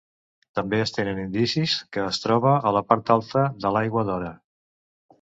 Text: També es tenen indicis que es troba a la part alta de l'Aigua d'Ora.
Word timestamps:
També 0.59 0.79
es 0.85 0.93
tenen 0.95 1.19
indicis 1.25 1.77
que 1.97 2.03
es 2.13 2.21
troba 2.25 2.57
a 2.71 2.75
la 2.79 2.85
part 2.95 3.15
alta 3.19 3.47
de 3.67 3.77
l'Aigua 3.77 4.09
d'Ora. 4.11 4.37